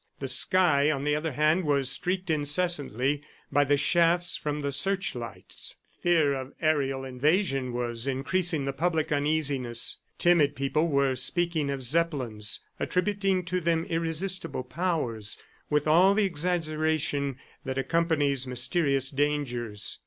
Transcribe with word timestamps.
The 0.19 0.27
sky, 0.27 0.89
on 0.89 1.03
the 1.03 1.15
other 1.15 1.33
hand, 1.33 1.63
was 1.63 1.91
streaked 1.91 2.31
incessantly 2.31 3.21
by 3.51 3.63
the 3.65 3.77
shafts 3.77 4.35
from 4.35 4.61
the 4.61 4.71
searchlights. 4.71 5.75
Fear 6.01 6.33
of 6.33 6.53
aerial 6.59 7.05
invasion 7.05 7.71
was 7.71 8.07
increasing 8.07 8.65
the 8.65 8.73
public 8.73 9.11
uneasiness. 9.11 9.99
Timid 10.17 10.55
people 10.55 10.87
were 10.87 11.13
speaking 11.13 11.69
of 11.69 11.83
Zeppelins, 11.83 12.65
attributing 12.79 13.45
to 13.45 13.61
them 13.61 13.85
irresistible 13.91 14.63
powers, 14.63 15.37
with 15.69 15.85
all 15.85 16.15
the 16.15 16.25
exaggeration 16.25 17.37
that 17.63 17.77
accompanies 17.77 18.47
mysterious 18.47 19.11
dangers. 19.11 19.99